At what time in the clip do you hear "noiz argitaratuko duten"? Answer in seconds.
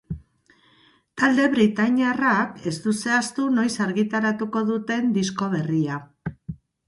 3.59-5.15